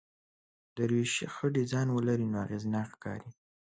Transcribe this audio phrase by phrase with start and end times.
[0.75, 3.29] دریشي ښه ډیزاین ولري نو اغېزناک ښکاري.